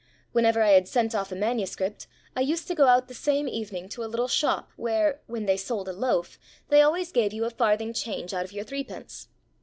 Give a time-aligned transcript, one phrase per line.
[0.31, 3.87] Whenever I had sent off a manuscript I used to go out the same evening
[3.89, 6.39] to a little shop where, when they sold a loaf,
[6.69, 9.27] they always gave you a farthing change out of your threepence.